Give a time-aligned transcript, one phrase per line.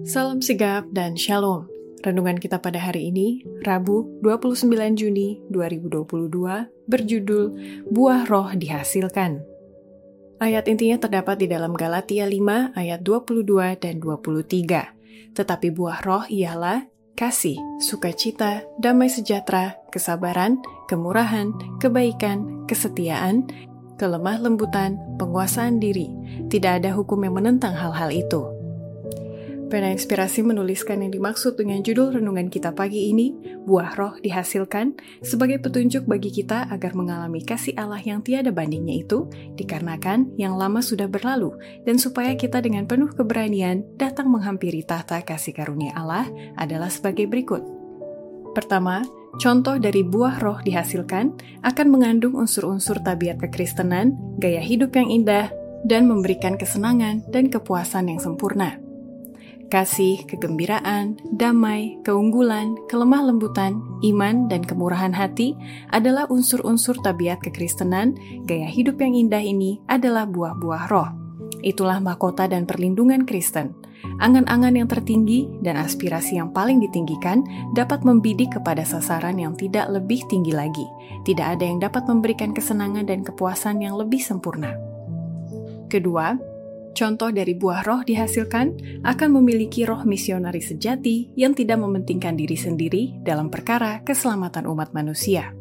[0.00, 1.68] Salam sigap dan shalom.
[2.00, 7.44] Renungan kita pada hari ini, Rabu 29 Juni 2022, berjudul
[7.92, 9.44] Buah Roh Dihasilkan.
[10.40, 15.36] Ayat intinya terdapat di dalam Galatia 5 ayat 22 dan 23.
[15.36, 21.52] Tetapi buah roh ialah kasih, sukacita, damai sejahtera, kesabaran, kemurahan,
[21.84, 23.44] kebaikan, kesetiaan,
[24.00, 26.10] kelemah lembutan, penguasaan diri.
[26.50, 28.51] Tidak ada hukum yang menentang hal-hal itu.
[29.72, 33.32] Pena Inspirasi menuliskan yang dimaksud dengan judul renungan kita pagi ini,
[33.64, 39.32] Buah Roh Dihasilkan, sebagai petunjuk bagi kita agar mengalami kasih Allah yang tiada bandingnya itu,
[39.56, 41.56] dikarenakan yang lama sudah berlalu,
[41.88, 46.28] dan supaya kita dengan penuh keberanian datang menghampiri tahta kasih karunia Allah
[46.60, 47.64] adalah sebagai berikut.
[48.52, 49.00] Pertama,
[49.40, 51.32] contoh dari buah roh dihasilkan
[51.64, 55.48] akan mengandung unsur-unsur tabiat kekristenan, gaya hidup yang indah,
[55.88, 58.81] dan memberikan kesenangan dan kepuasan yang sempurna
[59.72, 65.56] kasih, kegembiraan, damai, keunggulan, kelemah lembutan, iman, dan kemurahan hati
[65.88, 68.12] adalah unsur-unsur tabiat kekristenan.
[68.44, 71.08] Gaya hidup yang indah ini adalah buah-buah roh.
[71.64, 73.72] Itulah mahkota dan perlindungan Kristen.
[74.20, 77.40] Angan-angan yang tertinggi dan aspirasi yang paling ditinggikan
[77.72, 80.84] dapat membidik kepada sasaran yang tidak lebih tinggi lagi.
[81.24, 84.74] Tidak ada yang dapat memberikan kesenangan dan kepuasan yang lebih sempurna.
[85.86, 86.34] Kedua,
[86.92, 93.16] Contoh dari buah roh dihasilkan akan memiliki roh misionari sejati yang tidak mementingkan diri sendiri
[93.24, 95.56] dalam perkara keselamatan umat manusia.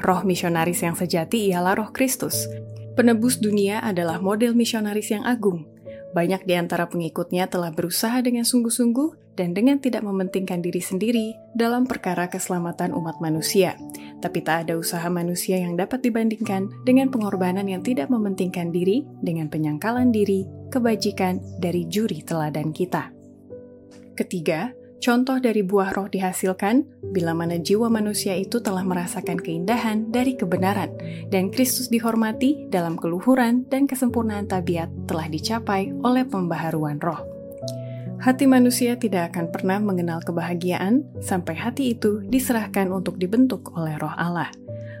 [0.00, 2.50] Roh misionaris yang sejati ialah roh Kristus.
[2.98, 5.70] Penebus dunia adalah model misionaris yang agung.
[6.10, 11.86] Banyak di antara pengikutnya telah berusaha dengan sungguh-sungguh dan dengan tidak mementingkan diri sendiri dalam
[11.86, 13.78] perkara keselamatan umat manusia.
[14.20, 19.48] Tapi tak ada usaha manusia yang dapat dibandingkan dengan pengorbanan yang tidak mementingkan diri dengan
[19.48, 23.08] penyangkalan diri, kebajikan dari juri teladan kita.
[24.12, 30.36] Ketiga, contoh dari buah roh dihasilkan bila mana jiwa manusia itu telah merasakan keindahan dari
[30.36, 30.92] kebenaran
[31.32, 37.39] dan Kristus dihormati dalam keluhuran dan kesempurnaan tabiat telah dicapai oleh pembaharuan roh.
[38.20, 44.12] Hati manusia tidak akan pernah mengenal kebahagiaan sampai hati itu diserahkan untuk dibentuk oleh roh
[44.12, 44.52] Allah.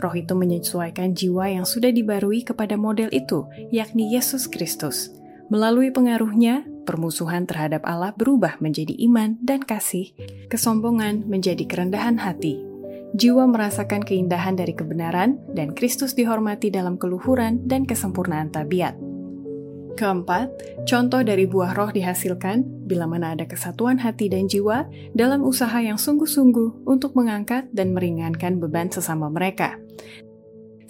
[0.00, 5.12] Roh itu menyesuaikan jiwa yang sudah dibarui kepada model itu, yakni Yesus Kristus.
[5.52, 10.16] Melalui pengaruhnya, permusuhan terhadap Allah berubah menjadi iman dan kasih,
[10.48, 12.64] kesombongan menjadi kerendahan hati.
[13.12, 19.11] Jiwa merasakan keindahan dari kebenaran, dan Kristus dihormati dalam keluhuran dan kesempurnaan tabiat.
[19.92, 20.48] Keempat,
[20.88, 26.00] contoh dari buah roh dihasilkan bila mana ada kesatuan hati dan jiwa dalam usaha yang
[26.00, 29.76] sungguh-sungguh untuk mengangkat dan meringankan beban sesama mereka.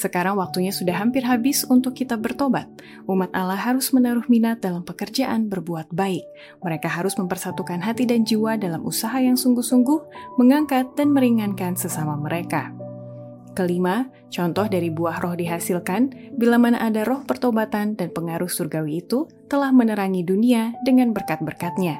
[0.00, 2.64] Sekarang waktunya sudah hampir habis untuk kita bertobat.
[3.04, 6.24] Umat Allah harus menaruh minat dalam pekerjaan berbuat baik.
[6.64, 10.00] Mereka harus mempersatukan hati dan jiwa dalam usaha yang sungguh-sungguh,
[10.40, 12.72] mengangkat dan meringankan sesama mereka.
[13.50, 19.26] Kelima, contoh dari buah roh dihasilkan bila mana ada roh pertobatan dan pengaruh surgawi itu
[19.50, 21.98] telah menerangi dunia dengan berkat-berkatnya.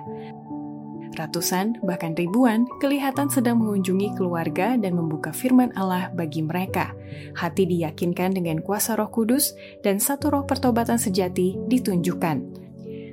[1.11, 6.95] Ratusan, bahkan ribuan, kelihatan sedang mengunjungi keluarga dan membuka firman Allah bagi mereka.
[7.35, 12.63] Hati diyakinkan dengan kuasa roh kudus dan satu roh pertobatan sejati ditunjukkan.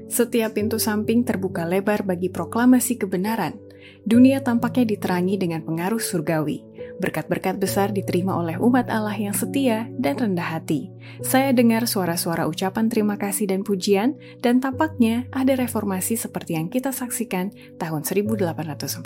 [0.07, 3.57] Setiap pintu samping terbuka lebar bagi proklamasi kebenaran.
[4.05, 6.66] Dunia tampaknya diterangi dengan pengaruh surgawi.
[6.97, 10.89] Berkat-berkat besar diterima oleh umat Allah yang setia dan rendah hati.
[11.21, 16.89] Saya dengar suara-suara ucapan terima kasih dan pujian, dan tampaknya ada reformasi seperti yang kita
[16.89, 19.05] saksikan tahun 1844.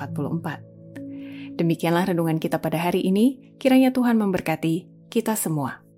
[1.60, 3.60] Demikianlah renungan kita pada hari ini.
[3.60, 5.91] Kiranya Tuhan memberkati kita semua.